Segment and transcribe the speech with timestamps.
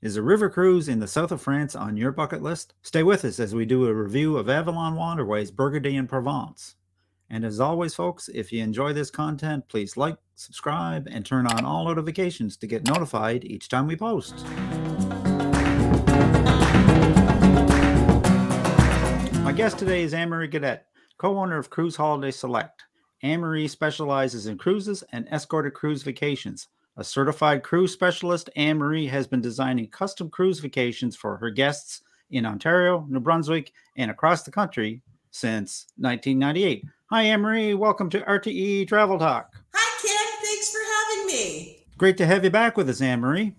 [0.00, 2.72] Is a river cruise in the south of France on your bucket list?
[2.82, 6.76] Stay with us as we do a review of Avalon Waterways Burgundy, and Provence.
[7.28, 11.64] And as always, folks, if you enjoy this content, please like, subscribe, and turn on
[11.64, 14.46] all notifications to get notified each time we post.
[19.42, 20.82] My guest today is Anne Marie Gaudette,
[21.16, 22.84] co owner of Cruise Holiday Select.
[23.24, 26.68] Anne Marie specializes in cruises and escorted cruise vacations.
[26.98, 32.02] A certified cruise specialist, Anne Marie has been designing custom cruise vacations for her guests
[32.32, 36.84] in Ontario, New Brunswick, and across the country since 1998.
[37.10, 37.74] Hi, Anne Marie.
[37.74, 39.54] Welcome to RTE Travel Talk.
[39.72, 40.44] Hi, Ken.
[40.44, 41.86] Thanks for having me.
[41.98, 43.54] Great to have you back with us, Anne Marie.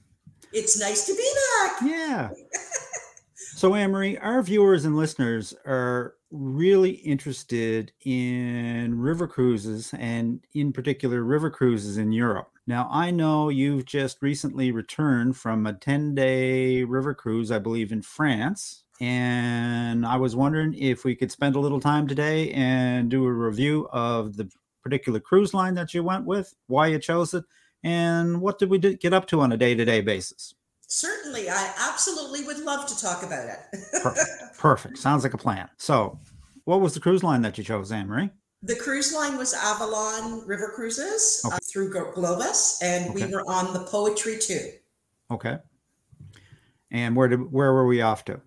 [0.51, 1.77] It's nice to be back.
[1.81, 2.29] Yeah.
[3.55, 10.73] so, Anne Marie, our viewers and listeners are really interested in river cruises and, in
[10.73, 12.51] particular, river cruises in Europe.
[12.69, 17.91] Now, I know you've just recently returned from a 10 day river cruise, I believe,
[17.91, 18.83] in France.
[19.01, 23.33] And I was wondering if we could spend a little time today and do a
[23.33, 24.51] review of the
[24.83, 27.43] particular cruise line that you went with, why you chose it,
[27.83, 30.53] and what did we get up to on a day to day basis.
[30.81, 31.49] Certainly.
[31.49, 33.79] I absolutely would love to talk about it.
[34.03, 34.29] Perfect.
[34.59, 34.97] Perfect.
[34.99, 35.67] Sounds like a plan.
[35.77, 36.19] So,
[36.65, 38.29] what was the cruise line that you chose, Anne Marie?
[38.61, 41.55] The cruise line was Avalon River Cruises okay.
[41.55, 43.25] uh, through Globus, and okay.
[43.25, 44.71] we were on the Poetry 2.
[45.31, 45.57] Okay.
[46.91, 48.41] And where did where were we off to?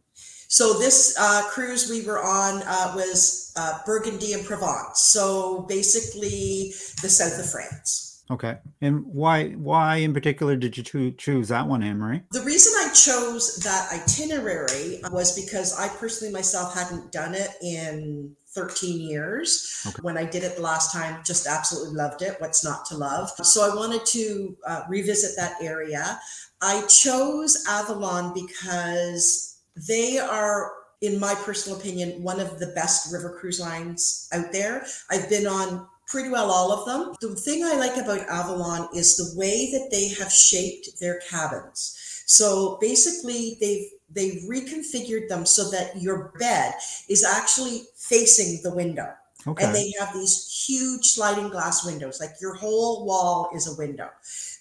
[0.48, 5.00] So this uh, cruise we were on uh, was uh, Burgundy and Provence.
[5.00, 8.24] So basically, the south of France.
[8.30, 8.58] Okay.
[8.80, 12.22] And why why in particular did you cho- choose that one, Anne Marie?
[12.32, 18.36] The reason I chose that itinerary was because I personally myself hadn't done it in
[18.54, 19.82] 13 years.
[19.86, 19.98] Okay.
[20.02, 22.36] When I did it the last time, just absolutely loved it.
[22.38, 23.30] What's not to love?
[23.42, 26.20] So I wanted to uh, revisit that area.
[26.60, 30.72] I chose Avalon because they are
[31.02, 34.86] in my personal opinion, one of the best river cruise lines out there.
[35.10, 37.14] I've been on pretty well all of them.
[37.20, 42.11] The thing I like about Avalon is the way that they have shaped their cabins.
[42.32, 46.72] So basically, they've they've reconfigured them so that your bed
[47.06, 49.12] is actually facing the window.
[49.46, 49.62] Okay.
[49.62, 54.08] And they have these huge sliding glass windows, like your whole wall is a window.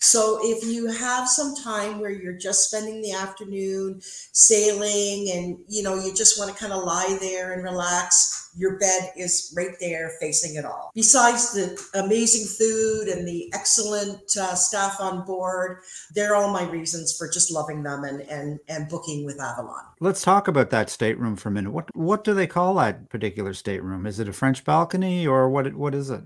[0.01, 5.83] So if you have some time where you're just spending the afternoon sailing and you
[5.83, 9.75] know you just want to kind of lie there and relax, your bed is right
[9.79, 10.91] there facing it all.
[10.95, 15.81] Besides the amazing food and the excellent uh, staff on board,
[16.15, 19.83] they're all my reasons for just loving them and and and booking with Avalon.
[19.99, 21.73] Let's talk about that stateroom for a minute.
[21.73, 24.07] What what do they call that particular stateroom?
[24.07, 26.23] Is it a French balcony or what what is it?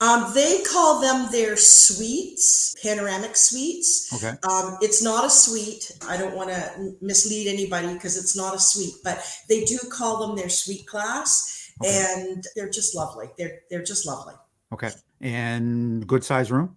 [0.00, 4.12] Um, they call them their suites, panoramic suites.
[4.14, 4.36] Okay.
[4.48, 5.90] Um, it's not a suite.
[6.08, 10.26] I don't want to mislead anybody because it's not a suite, but they do call
[10.26, 12.04] them their suite class, okay.
[12.08, 13.28] and they're just lovely.
[13.36, 14.34] They're they're just lovely.
[14.72, 14.90] Okay.
[15.20, 16.76] And good size room.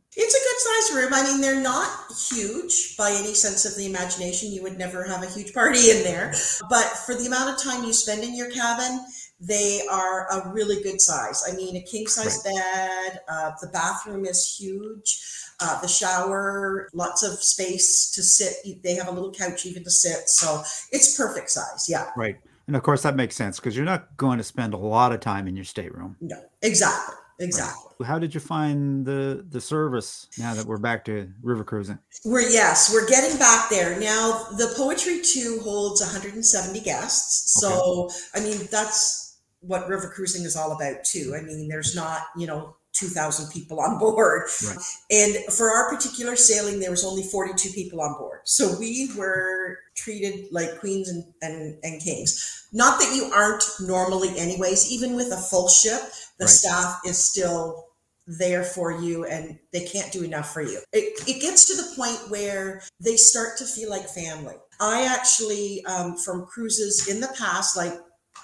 [0.52, 1.14] Good size room.
[1.14, 1.90] I mean, they're not
[2.30, 4.52] huge by any sense of the imagination.
[4.52, 6.34] You would never have a huge party in there,
[6.70, 9.06] but for the amount of time you spend in your cabin
[9.42, 11.44] they are a really good size.
[11.52, 12.54] I mean, a king size right.
[12.54, 13.20] bed.
[13.28, 15.20] Uh, the bathroom is huge.
[15.60, 18.54] Uh, the shower, lots of space to sit.
[18.84, 20.30] They have a little couch even to sit.
[20.30, 21.88] So it's perfect size.
[21.90, 22.10] Yeah.
[22.16, 22.38] Right.
[22.68, 25.20] And of course, that makes sense because you're not going to spend a lot of
[25.20, 26.16] time in your stateroom.
[26.22, 27.16] No, exactly.
[27.42, 27.92] Exactly.
[28.00, 28.08] Right.
[28.08, 32.00] How did you find the the service now that we're back to river cruising?
[32.26, 34.00] We're yes, we're getting back there.
[34.00, 37.60] Now the Poetry 2 holds 170 guests.
[37.60, 38.16] So okay.
[38.36, 39.32] I mean that's
[39.62, 41.36] what river cruising is all about too.
[41.38, 44.44] I mean, there's not, you know, 2,000 people on board.
[44.66, 44.78] Right.
[45.12, 48.42] And for our particular sailing, there was only 42 people on board.
[48.44, 52.68] So we were treated like queens and, and, and kings.
[52.74, 56.02] Not that you aren't normally, anyways, even with a full ship,
[56.38, 56.50] the right.
[56.50, 57.88] staff is still
[58.28, 60.80] there for you and they can't do enough for you.
[60.94, 64.56] It, it gets to the point where they start to feel like family.
[64.80, 67.94] I actually, um, from cruises in the past, like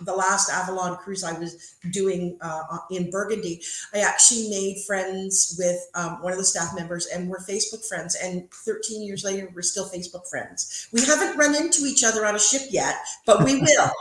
[0.02, 3.62] the last Avalon cruise I was doing uh, in Burgundy,
[3.94, 8.16] I actually made friends with um, one of the staff members and we're Facebook friends.
[8.16, 10.88] And 13 years later, we're still Facebook friends.
[10.92, 12.96] We haven't run into each other on a ship yet,
[13.26, 13.92] but we will.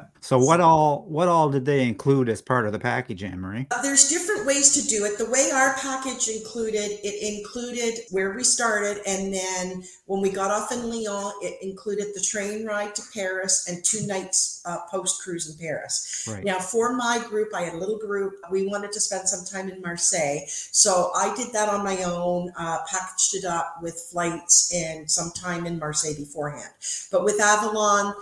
[0.24, 3.66] So what all what all did they include as part of the package, Anne Marie?
[3.70, 5.18] Uh, there's different ways to do it.
[5.18, 10.50] The way our package included, it included where we started, and then when we got
[10.50, 15.22] off in Lyon, it included the train ride to Paris and two nights uh, post
[15.22, 16.26] cruise in Paris.
[16.26, 16.42] Right.
[16.42, 18.32] Now, for my group, I had a little group.
[18.50, 22.50] We wanted to spend some time in Marseille, so I did that on my own,
[22.58, 26.70] uh, packaged it up with flights and some time in Marseille beforehand.
[27.12, 28.14] But with Avalon,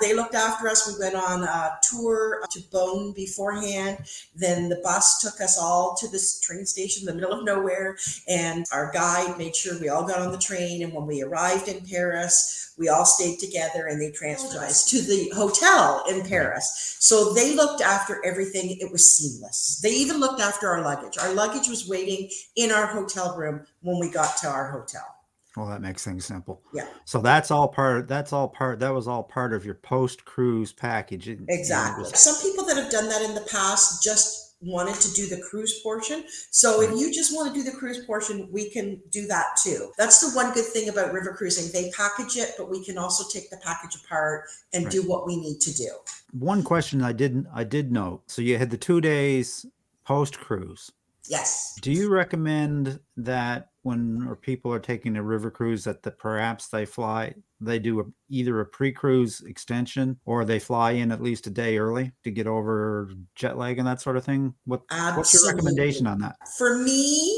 [0.00, 0.92] they looked after us.
[0.92, 3.98] We went on a tour to Beaune beforehand.
[4.34, 7.96] Then the bus took us all to this train station in the middle of nowhere,
[8.28, 10.82] and our guide made sure we all got on the train.
[10.82, 15.00] And when we arrived in Paris, we all stayed together and they transferred us to
[15.00, 16.96] the hotel in Paris.
[16.98, 18.76] So they looked after everything.
[18.80, 19.80] It was seamless.
[19.82, 21.16] They even looked after our luggage.
[21.18, 25.13] Our luggage was waiting in our hotel room when we got to our hotel.
[25.56, 26.62] Well, that makes things simple.
[26.72, 26.88] Yeah.
[27.04, 28.08] So that's all part.
[28.08, 28.80] That's all part.
[28.80, 31.28] That was all part of your post cruise package.
[31.28, 32.10] Exactly.
[32.14, 35.80] Some people that have done that in the past just wanted to do the cruise
[35.82, 36.24] portion.
[36.50, 39.92] So if you just want to do the cruise portion, we can do that too.
[39.98, 41.70] That's the one good thing about river cruising.
[41.72, 44.92] They package it, but we can also take the package apart and right.
[44.92, 45.90] do what we need to do.
[46.32, 48.22] One question I didn't I did note.
[48.26, 49.66] So you had the 2 days
[50.04, 50.90] post cruise.
[51.26, 51.76] Yes.
[51.80, 56.68] Do you recommend that when or people are taking a river cruise that the, perhaps
[56.68, 61.46] they fly they do a, either a pre-cruise extension or they fly in at least
[61.46, 64.54] a day early to get over jet lag and that sort of thing?
[64.64, 66.36] What, what's your recommendation on that?
[66.58, 67.33] For me,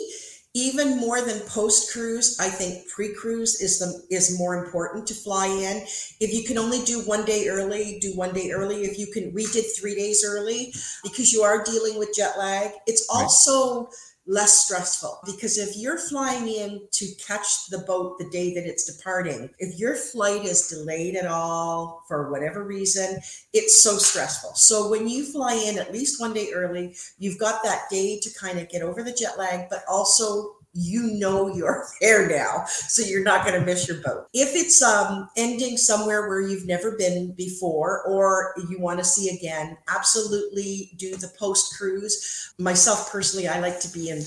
[0.56, 5.14] even more than post cruise, I think pre cruise is the is more important to
[5.14, 5.82] fly in.
[6.18, 8.84] If you can only do one day early, do one day early.
[8.84, 10.72] If you can, we did three days early
[11.02, 12.70] because you are dealing with jet lag.
[12.86, 13.92] It's also right
[14.26, 18.96] less stressful because if you're flying in to catch the boat the day that it's
[18.96, 23.18] departing, if your flight is delayed at all for whatever reason,
[23.52, 24.50] it's so stressful.
[24.54, 28.30] So when you fly in at least one day early, you've got that day to
[28.38, 33.02] kind of get over the jet lag, but also you know you're there now so
[33.02, 34.26] you're not going to miss your boat.
[34.32, 39.36] If it's um, ending somewhere where you've never been before or you want to see
[39.36, 42.54] again absolutely do the post cruise.
[42.58, 44.22] Myself personally i like to be in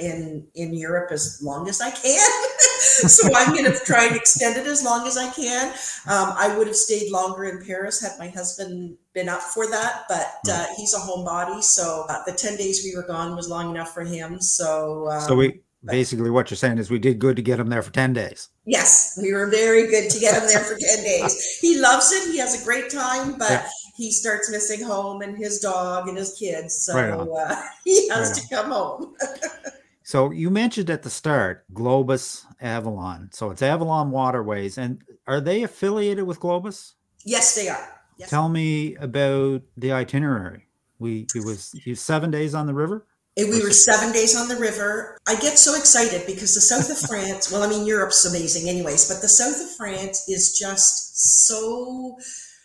[0.00, 2.44] in in europe as long as i can.
[2.78, 5.68] So i'm going to try and extend it as long as i can.
[6.06, 10.02] Um, i would have stayed longer in paris had my husband been up for that,
[10.08, 13.70] but uh, he's a homebody, so uh, the ten days we were gone was long
[13.70, 14.40] enough for him.
[14.40, 15.60] So, um, so we
[15.90, 18.48] Basically, what you're saying is we did good to get him there for 10 days.
[18.64, 21.58] Yes, we were very good to get him there for 10 days.
[21.60, 22.30] He loves it.
[22.30, 23.68] He has a great time, but yeah.
[23.96, 26.84] he starts missing home and his dog and his kids.
[26.84, 29.14] So right uh, he has right to come home.
[30.02, 33.30] so you mentioned at the start Globus Avalon.
[33.32, 34.78] So it's Avalon Waterways.
[34.78, 36.94] And are they affiliated with Globus?
[37.24, 38.00] Yes, they are.
[38.18, 38.30] Yes.
[38.30, 40.66] Tell me about the itinerary.
[40.98, 43.06] We it was you seven days on the river?
[43.46, 45.18] We were seven days on the river.
[45.28, 49.08] I get so excited because the south of France, well, I mean, Europe's amazing, anyways,
[49.08, 52.18] but the south of France is just so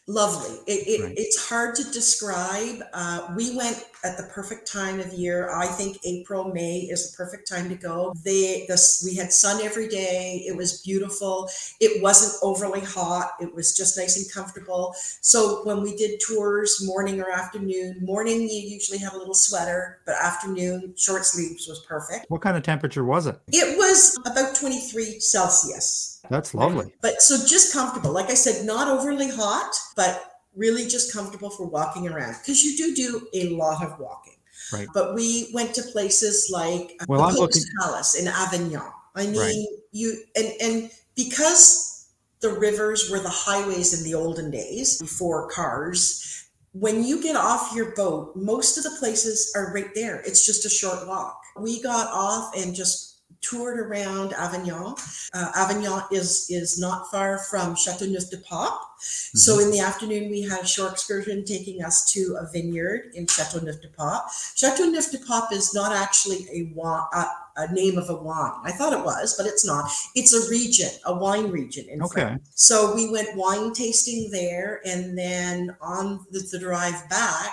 [0.08, 0.58] lovely.
[0.66, 1.14] It, it, right.
[1.16, 2.84] It's hard to describe.
[2.94, 5.50] Uh, we went at the perfect time of year.
[5.52, 8.14] I think April, May is the perfect time to go.
[8.24, 10.44] They, the, we had sun every day.
[10.46, 11.50] It was beautiful.
[11.80, 13.32] It wasn't overly hot.
[13.40, 14.94] It was just nice and comfortable.
[15.22, 20.00] So when we did tours, morning or afternoon, morning you usually have a little sweater,
[20.06, 22.26] but afternoon short sleeves was perfect.
[22.30, 23.40] What kind of temperature was it?
[23.52, 26.22] It was about 23 Celsius.
[26.30, 26.94] That's lovely.
[27.02, 28.12] But so just comfortable.
[28.12, 32.78] Like I said, not overly hot, but really just comfortable for walking around because you
[32.78, 34.36] do do a lot of walking.
[34.72, 34.88] Right.
[34.94, 38.92] But we went to places like uh, well, the I'm looking- Palace in Avignon.
[39.16, 39.66] I mean, right.
[39.92, 41.94] you and and because
[42.44, 46.30] the rivers were the highways in the olden days before cars.
[46.74, 50.22] When you get off your boat, most of the places are right there.
[50.26, 51.40] It's just a short walk.
[51.58, 53.13] We got off and just
[53.44, 54.96] toured around Avignon.
[55.34, 58.48] Uh, Avignon is is not far from Chateauneuf-du-Pape.
[59.04, 59.38] Mm-hmm.
[59.38, 63.28] So in the afternoon, we had a short excursion taking us to a vineyard in
[63.28, 64.22] Chateauneuf-du-Pape.
[64.56, 67.26] Châteauneuf-du-Pape is not actually a, wa- a,
[67.58, 68.54] a, name of a wine.
[68.64, 69.92] I thought it was, but it's not.
[70.16, 72.22] It's a region, a wine region in okay.
[72.22, 72.50] France.
[72.56, 77.52] So we went wine tasting there, and then on the, the drive back,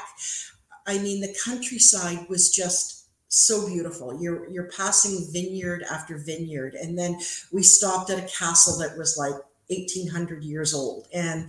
[0.87, 3.00] I mean, the countryside was just
[3.31, 4.21] so beautiful.
[4.21, 7.19] You're you're passing vineyard after vineyard, and then
[7.53, 9.35] we stopped at a castle that was like
[9.69, 11.45] 1800 years old, and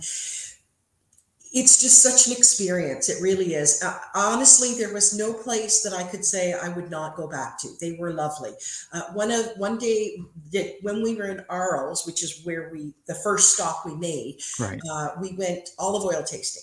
[1.54, 3.10] it's just such an experience.
[3.10, 3.82] It really is.
[3.82, 7.58] Uh, honestly, there was no place that I could say I would not go back
[7.58, 7.68] to.
[7.80, 8.52] They were lovely.
[8.92, 10.16] Uh, one of one day
[10.52, 14.38] that when we were in Arles, which is where we the first stop we made,
[14.60, 14.80] right.
[14.90, 16.62] uh, we went olive oil tasting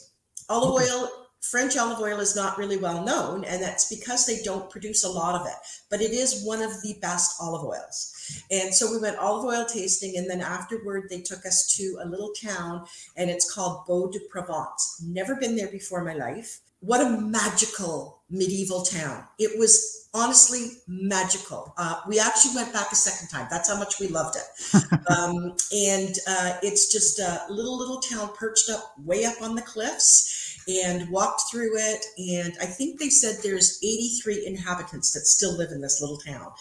[0.49, 1.09] Olive oil
[1.41, 5.09] French olive oil is not really well known, and that's because they don't produce a
[5.09, 5.53] lot of it.
[5.89, 8.43] But it is one of the best olive oils.
[8.51, 12.07] And so we went olive oil tasting, and then afterward, they took us to a
[12.07, 15.01] little town, and it's called Beau de Provence.
[15.05, 16.59] Never been there before in my life.
[16.81, 19.25] What a magical medieval town!
[19.37, 21.73] It was honestly magical.
[21.77, 23.47] Uh, we actually went back a second time.
[23.49, 24.83] That's how much we loved it.
[25.17, 29.61] um, and uh, it's just a little little town perched up way up on the
[29.61, 32.05] cliffs and walked through it.
[32.17, 36.51] And I think they said there's 83 inhabitants that still live in this little town.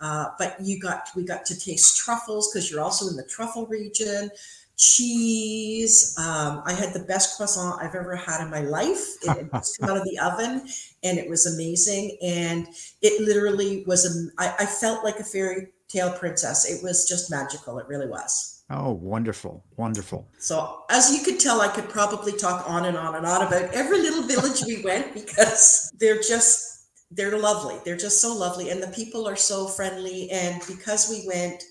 [0.00, 3.66] Uh, but you got we got to taste truffles because you're also in the truffle
[3.66, 4.30] region.
[4.78, 6.14] Cheese.
[6.18, 9.14] Um, I had the best croissant I've ever had in my life.
[9.22, 10.68] It just came out of the oven,
[11.02, 12.18] and it was amazing.
[12.22, 12.68] And
[13.00, 14.04] it literally was.
[14.04, 16.70] A, I, I felt like a fairy tale princess.
[16.70, 17.78] It was just magical.
[17.78, 18.55] It really was.
[18.68, 19.64] Oh, wonderful.
[19.76, 20.28] Wonderful.
[20.38, 23.72] So, as you could tell, I could probably talk on and on and on about
[23.72, 27.76] every little village we went because they're just, they're lovely.
[27.84, 28.70] They're just so lovely.
[28.70, 30.30] And the people are so friendly.
[30.30, 31.62] And because we went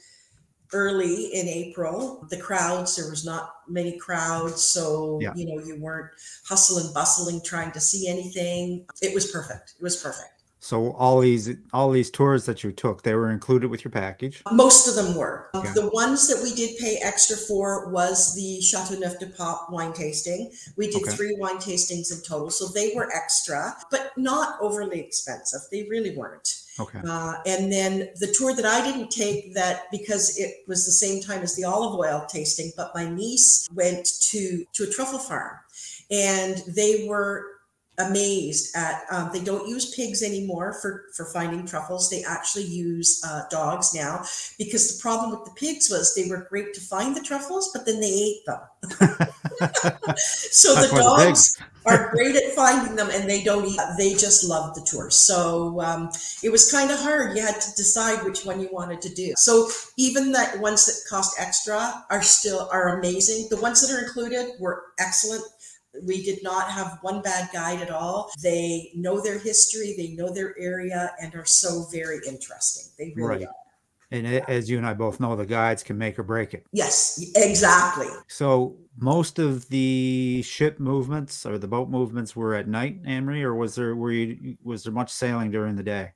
[0.72, 4.64] early in April, the crowds, there was not many crowds.
[4.64, 5.34] So, yeah.
[5.36, 6.12] you know, you weren't
[6.48, 8.86] hustling, bustling, trying to see anything.
[9.02, 9.74] It was perfect.
[9.78, 10.35] It was perfect.
[10.66, 14.42] So all these all these tours that you took, they were included with your package.
[14.52, 15.52] Most of them were.
[15.54, 15.72] Yeah.
[15.76, 20.52] The ones that we did pay extra for was the Chateauneuf-du-Pape wine tasting.
[20.76, 21.12] We did okay.
[21.12, 25.62] three wine tastings in total, so they were extra, but not overly expensive.
[25.72, 26.64] They really weren't.
[26.80, 27.00] Okay.
[27.08, 31.22] Uh, and then the tour that I didn't take that because it was the same
[31.22, 35.60] time as the olive oil tasting, but my niece went to to a truffle farm,
[36.10, 37.52] and they were
[37.98, 42.10] amazed at um, they don't use pigs anymore for for finding truffles.
[42.10, 44.24] They actually use uh, dogs now
[44.58, 47.86] because the problem with the pigs was they were great to find the truffles but
[47.86, 49.28] then they ate them.
[50.18, 54.74] So the dogs are great at finding them and they don't eat they just love
[54.74, 55.10] the tour.
[55.10, 56.10] So um,
[56.44, 57.36] it was kind of hard.
[57.36, 59.34] You had to decide which one you wanted to do.
[59.38, 63.48] So even the ones that cost extra are still are amazing.
[63.50, 65.44] The ones that are included were excellent
[66.04, 68.32] we did not have one bad guide at all.
[68.42, 72.92] They know their history, they know their area, and are so very interesting.
[72.98, 73.48] They really right.
[73.48, 73.54] are.
[74.12, 76.66] And as you and I both know, the guides can make or break it.
[76.72, 78.08] Yes, exactly.
[78.28, 83.56] So most of the ship movements or the boat movements were at night, Anne-Marie, or
[83.56, 86.12] was there were you was there much sailing during the day?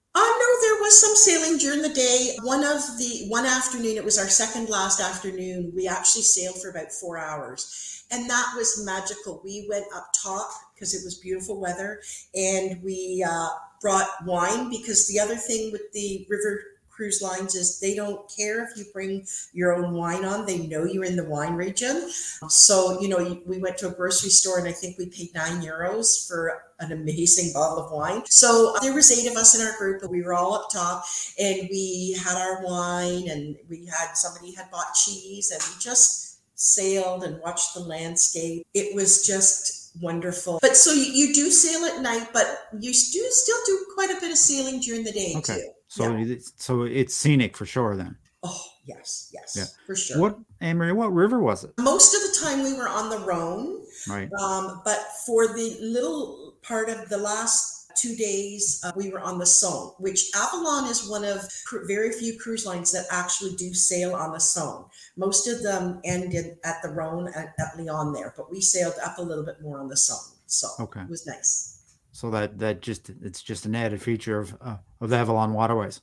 [0.89, 2.35] Was some sailing during the day.
[2.41, 5.71] One of the one afternoon, it was our second last afternoon.
[5.75, 9.41] We actually sailed for about four hours and that was magical.
[9.43, 12.01] We went up top because it was beautiful weather,
[12.33, 13.49] and we uh,
[13.81, 16.63] brought wine because the other thing with the river
[16.99, 20.45] cruise lines is they don't care if you bring your own wine on.
[20.45, 22.11] They know you're in the wine region.
[22.49, 25.61] So, you know, we went to a grocery store and I think we paid nine
[25.61, 28.23] euros for an amazing bottle of wine.
[28.25, 31.05] So there was eight of us in our group and we were all up top
[31.39, 36.41] and we had our wine and we had somebody had bought cheese and we just
[36.55, 38.67] sailed and watched the landscape.
[38.73, 40.59] It was just wonderful.
[40.61, 44.19] But so you, you do sail at night, but you do still do quite a
[44.19, 45.55] bit of sailing during the day okay.
[45.55, 45.69] too.
[45.89, 46.35] So, yeah.
[46.55, 48.15] so it's scenic for sure then.
[48.43, 49.65] Oh yes, yes, yeah.
[49.85, 50.21] for sure.
[50.21, 51.71] What, Anne-Marie, what river was it?
[51.79, 54.31] Most of the time we were on the Rhone, right?
[54.33, 59.39] Um, but for the little part of the last two days uh, we were on
[59.39, 61.41] the Saône, which Avalon is one of
[61.87, 64.87] very few cruise lines that actually do sail on the Saône.
[65.17, 69.17] Most of them ended at the Rhone at, at Lyon there, but we sailed up
[69.17, 70.35] a little bit more on the Saône.
[70.45, 71.01] So okay.
[71.01, 71.78] it was nice.
[72.11, 76.01] So that that just it's just an added feature of uh, of the Avalon waterways.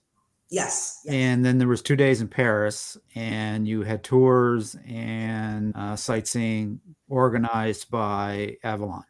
[0.48, 5.74] Yes, yes, And then there was two days in Paris, and you had tours and
[5.74, 9.02] uh, sightseeing organized by Avalon.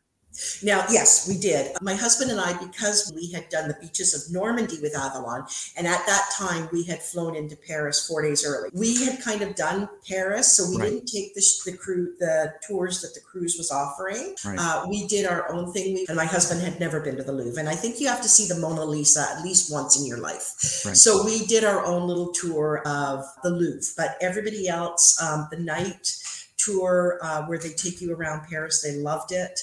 [0.62, 1.76] Now, yes, we did.
[1.80, 5.86] My husband and I, because we had done the beaches of Normandy with Avalon, and
[5.86, 8.70] at that time we had flown into Paris four days early.
[8.72, 10.90] We had kind of done Paris, so we right.
[10.90, 14.34] didn't take the, the crew the tours that the cruise was offering.
[14.44, 14.58] Right.
[14.58, 15.94] Uh, we did our own thing.
[15.94, 18.22] We, and my husband had never been to the Louvre, and I think you have
[18.22, 20.84] to see the Mona Lisa at least once in your life.
[20.84, 20.96] Right.
[20.96, 25.58] So we did our own little tour of the Louvre, but everybody else, um, the
[25.58, 26.16] night
[26.56, 29.60] tour uh, where they take you around Paris, they loved it.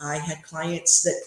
[0.00, 1.20] I had clients that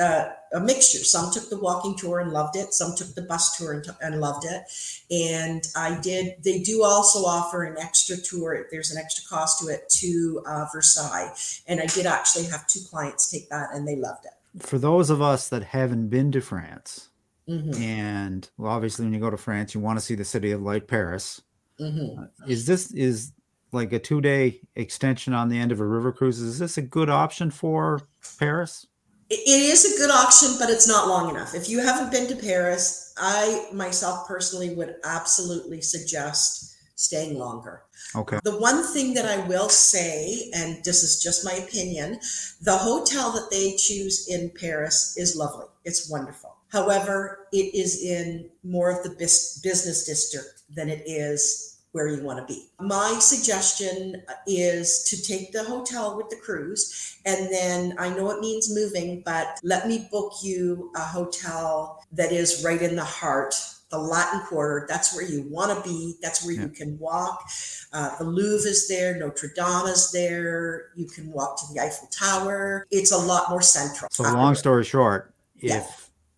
[0.00, 0.98] uh, a mixture.
[0.98, 2.72] Some took the walking tour and loved it.
[2.72, 4.62] Some took the bus tour and, and, loved it.
[5.10, 6.36] And I did.
[6.42, 8.66] They do also offer an extra tour.
[8.70, 12.80] There's an extra cost to it to uh, Versailles, and I did actually have two
[12.88, 14.62] clients take that, and they loved it.
[14.62, 17.08] For those of us that haven't been to France,
[17.48, 17.74] mm-hmm.
[17.82, 20.62] and well, obviously when you go to France, you want to see the city of
[20.62, 21.42] light, Paris.
[21.80, 22.22] Mm-hmm.
[22.22, 23.32] Uh, is this is
[23.74, 26.82] like a two day extension on the end of a river cruise, is this a
[26.82, 28.00] good option for
[28.38, 28.86] Paris?
[29.30, 31.54] It is a good option, but it's not long enough.
[31.54, 37.82] If you haven't been to Paris, I myself personally would absolutely suggest staying longer.
[38.14, 38.38] Okay.
[38.44, 42.20] The one thing that I will say, and this is just my opinion,
[42.62, 45.66] the hotel that they choose in Paris is lovely.
[45.84, 46.54] It's wonderful.
[46.68, 52.40] However, it is in more of the business district than it is where you want
[52.40, 52.66] to be.
[52.80, 58.40] My suggestion is to take the hotel with the cruise, and then I know it
[58.40, 63.54] means moving, but let me book you a hotel that is right in the heart
[63.90, 64.86] the Latin Quarter.
[64.88, 66.16] That's where you want to be.
[66.20, 66.62] That's where yeah.
[66.62, 67.48] you can walk.
[67.92, 69.16] Uh, the Louvre is there.
[69.16, 70.90] Notre Dame is there.
[70.96, 72.86] You can walk to the Eiffel Tower.
[72.90, 74.08] It's a lot more central.
[74.10, 75.86] So, long story short, if yeah.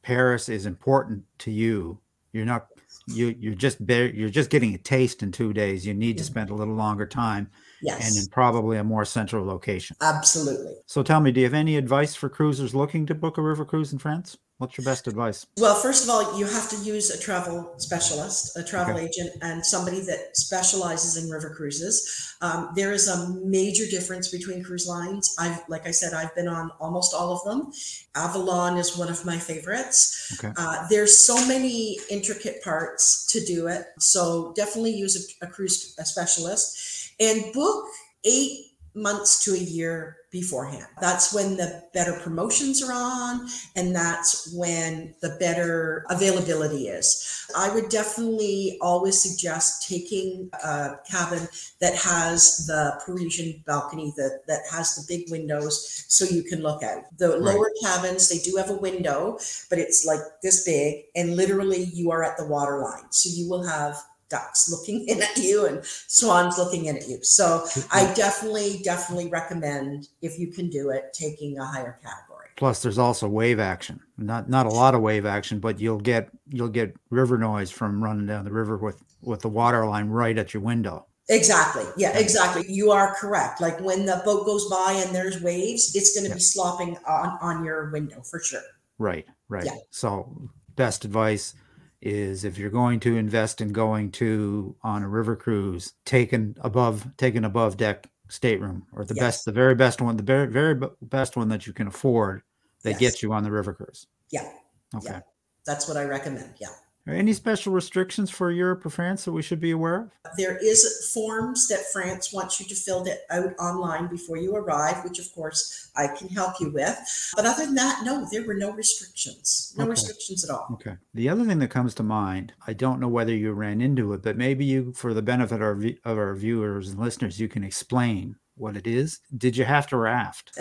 [0.02, 1.98] Paris is important to you,
[2.34, 2.68] you're not
[3.06, 5.86] you you're just you're just getting a taste in two days.
[5.86, 7.50] You need to spend a little longer time.
[7.82, 8.08] Yes.
[8.08, 9.96] And in probably a more central location.
[10.00, 10.74] Absolutely.
[10.86, 13.64] So tell me, do you have any advice for cruisers looking to book a river
[13.64, 14.38] cruise in France?
[14.58, 15.46] What's your best advice?
[15.58, 19.04] Well, first of all, you have to use a travel specialist, a travel okay.
[19.04, 22.34] agent, and somebody that specializes in river cruises.
[22.40, 25.36] Um, there is a major difference between cruise lines.
[25.38, 27.70] I've, like I said, I've been on almost all of them.
[28.14, 30.38] Avalon is one of my favorites.
[30.42, 30.54] Okay.
[30.56, 35.94] Uh, there's so many intricate parts to do it, so definitely use a, a cruise
[35.98, 37.86] a specialist and book
[38.24, 40.86] eight months to a year beforehand.
[41.00, 43.46] That's when the better promotions are on,
[43.76, 47.46] and that's when the better availability is.
[47.56, 51.46] I would definitely always suggest taking a cabin
[51.80, 56.82] that has the Parisian balcony that, that has the big windows so you can look
[56.82, 57.04] out.
[57.18, 57.40] The right.
[57.40, 59.38] lower cabins, they do have a window,
[59.70, 63.10] but it's like this big, and literally you are at the water line.
[63.10, 63.96] So you will have
[64.28, 67.22] ducks looking in at you and swans looking in at you.
[67.22, 68.14] So I mm-hmm.
[68.14, 72.46] definitely, definitely recommend if you can do it, taking a higher category.
[72.56, 74.00] Plus, there's also wave action.
[74.16, 78.02] Not not a lot of wave action, but you'll get you'll get river noise from
[78.02, 81.06] running down the river with with the water line right at your window.
[81.28, 81.84] Exactly.
[81.96, 82.64] Yeah, exactly.
[82.68, 83.60] You are correct.
[83.60, 86.36] Like when the boat goes by and there's waves, it's going to yeah.
[86.36, 88.62] be slopping on on your window for sure.
[88.98, 89.26] Right.
[89.48, 89.64] Right.
[89.64, 89.76] Yeah.
[89.90, 91.54] So, best advice
[92.00, 96.56] is if you're going to invest in going to on a river cruise, take an
[96.60, 99.22] above take an above deck stateroom or the yes.
[99.22, 102.42] best the very best one the very very best one that you can afford
[102.82, 103.00] that yes.
[103.00, 104.06] gets you on the river cruise.
[104.30, 104.50] Yeah.
[104.94, 105.06] Okay.
[105.10, 105.20] Yeah.
[105.64, 106.54] That's what I recommend.
[106.60, 106.68] Yeah.
[107.08, 110.10] Any special restrictions for Europe or France that we should be aware of?
[110.36, 115.04] There is forms that France wants you to fill that out online before you arrive,
[115.04, 116.98] which of course I can help you with.
[117.36, 119.72] But other than that, no, there were no restrictions.
[119.76, 119.90] No okay.
[119.90, 120.66] restrictions at all.
[120.72, 120.96] Okay.
[121.14, 124.22] The other thing that comes to mind, I don't know whether you ran into it,
[124.22, 127.62] but maybe you, for the benefit of our, of our viewers and listeners, you can
[127.62, 129.20] explain what it is.
[129.36, 130.52] Did you have to raft?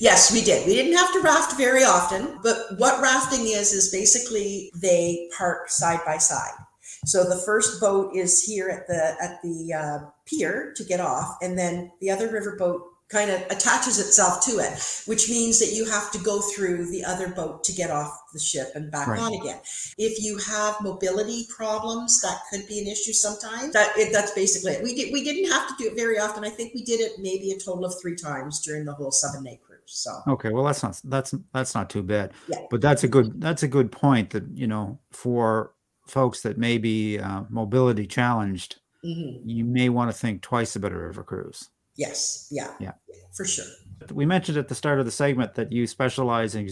[0.00, 0.66] yes, we did.
[0.66, 5.70] We didn't have to raft very often, but what rafting is is basically they park
[5.70, 6.54] side by side.
[7.04, 11.36] So the first boat is here at the at the uh, pier to get off,
[11.40, 14.72] and then the other river boat kind of attaches itself to it,
[15.06, 18.40] which means that you have to go through the other boat to get off the
[18.40, 19.20] ship and back right.
[19.20, 19.60] on again.
[19.96, 23.72] If you have mobility problems, that could be an issue sometimes.
[23.72, 24.82] That it, that's basically it.
[24.82, 26.44] We did we didn't have to do it very often.
[26.44, 29.44] I think we did it maybe a total of three times during the whole seven
[29.44, 29.80] day cruise.
[29.86, 32.32] So okay, well that's not that's that's not too bad.
[32.48, 32.58] Yeah.
[32.70, 35.72] But that's a good that's a good point that you know for
[36.08, 39.48] folks that may be uh, mobility challenged, mm-hmm.
[39.48, 41.70] you may want to think twice about a river cruise.
[41.96, 42.48] Yes.
[42.50, 42.72] Yeah.
[42.80, 42.92] Yeah.
[43.32, 43.64] For sure.
[44.12, 46.68] We mentioned at the start of the segment that you specialize in,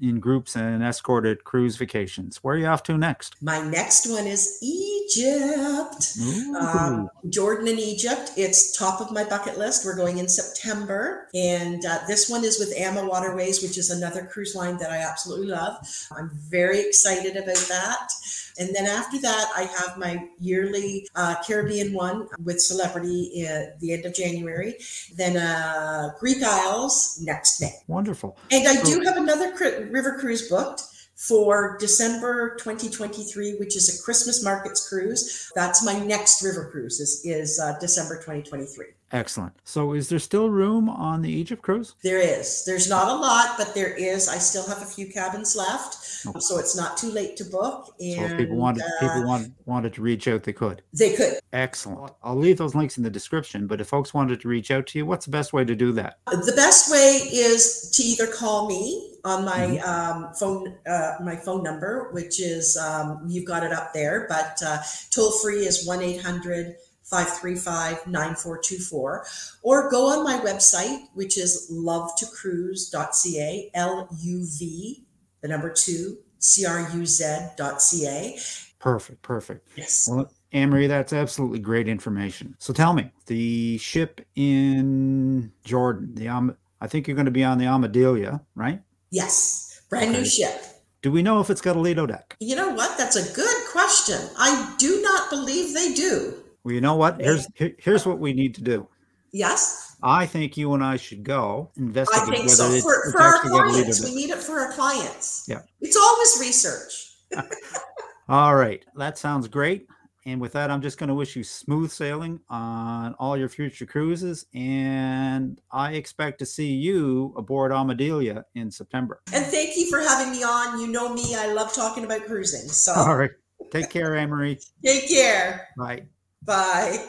[0.00, 2.38] in groups and escorted cruise vacations.
[2.38, 3.36] Where are you off to next?
[3.42, 6.18] My next one is Egypt.
[6.58, 8.32] Um, Jordan and Egypt.
[8.36, 9.84] It's top of my bucket list.
[9.84, 11.28] We're going in September.
[11.34, 15.48] And uh, this one is with AmaWaterways, which is another cruise line that I absolutely
[15.48, 15.76] love.
[16.16, 18.10] I'm very excited about that.
[18.58, 23.92] And then after that, I have my yearly uh, Caribbean one with Celebrity at the
[23.92, 24.74] end of January.
[25.16, 27.72] Then uh, Greek Isles next May.
[27.86, 28.36] Wonderful.
[28.50, 30.82] And I do have another cr- river cruise booked
[31.16, 35.50] for December 2023, which is a Christmas markets cruise.
[35.54, 38.86] That's my next river cruise is, is uh, December 2023.
[39.10, 39.54] Excellent.
[39.64, 41.94] So, is there still room on the Egypt cruise?
[42.02, 42.64] There is.
[42.66, 44.28] There's not a lot, but there is.
[44.28, 46.40] I still have a few cabins left, okay.
[46.40, 47.94] so it's not too late to book.
[48.00, 50.82] And so if people wanted, uh, people wanted wanted to reach out, they could.
[50.92, 51.38] They could.
[51.54, 52.12] Excellent.
[52.22, 53.66] I'll leave those links in the description.
[53.66, 55.92] But if folks wanted to reach out to you, what's the best way to do
[55.92, 56.18] that?
[56.26, 60.24] The best way is to either call me on my mm-hmm.
[60.24, 64.60] um, phone, uh, my phone number, which is um, you've got it up there, but
[64.64, 64.78] uh,
[65.10, 66.76] toll free is one eight hundred
[67.10, 69.24] 535 9424,
[69.62, 75.04] or go on my website, which is luv2cruz.ca, L U V,
[75.40, 78.38] the number two, C R U Z.ca.
[78.78, 79.68] Perfect, perfect.
[79.76, 80.08] Yes.
[80.10, 82.54] Well, Anne-Marie, that's absolutely great information.
[82.58, 87.44] So tell me, the ship in Jordan, the um, I think you're going to be
[87.44, 88.80] on the AmaDahlia, right?
[89.10, 90.20] Yes, brand Okay.
[90.20, 90.62] new ship.
[91.02, 92.36] Do we know if it's got a Lido deck?
[92.40, 92.96] You know what?
[92.98, 94.18] That's a good question.
[94.38, 96.34] I do not believe they do.
[96.64, 97.20] Well, you know what?
[97.20, 98.88] Here's here- here's what we need to do.
[99.32, 102.70] Yes, I think you and I should go I investigate think whether so.
[102.72, 105.44] it's, For, it's for our actually got a clients, we need it for our clients.
[105.48, 105.60] Yeah.
[105.80, 107.14] It's always research.
[108.28, 109.86] All right, that sounds great.
[110.26, 113.86] And with that, I'm just going to wish you smooth sailing on all your future
[113.86, 114.44] cruises.
[114.52, 119.22] And I expect to see you aboard AmaDahlia in September.
[119.32, 120.80] And thank you for having me on.
[120.80, 122.68] You know me, I love talking about cruising.
[122.68, 123.30] So All right.
[123.70, 124.58] Take care, Anne-Marie.
[124.84, 125.68] take care.
[125.78, 126.02] Bye.
[126.42, 127.08] Bye.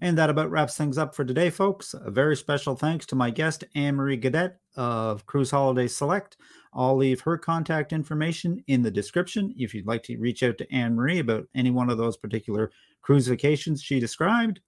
[0.00, 1.94] And that about wraps things up for today, folks.
[1.94, 6.36] A very special thanks to my guest, Anne Marie Gadet of Cruise Holiday Select.
[6.72, 10.72] I'll leave her contact information in the description if you'd like to reach out to
[10.72, 14.60] Anne Marie about any one of those particular cruise vacations she described.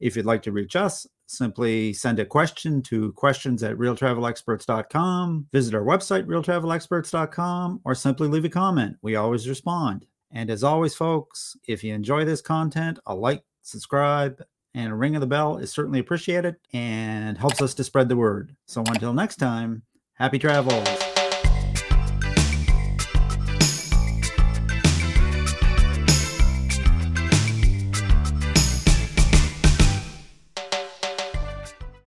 [0.00, 5.74] If you'd like to reach us, simply send a question to questions at realtravelexperts.com, visit
[5.74, 8.96] our website, realtravelexperts.com, or simply leave a comment.
[9.02, 10.06] We always respond.
[10.30, 14.42] And as always, folks, if you enjoy this content, a like, subscribe,
[14.74, 18.16] and a ring of the bell is certainly appreciated and helps us to spread the
[18.16, 18.54] word.
[18.66, 19.82] So until next time,
[20.14, 21.07] happy travels.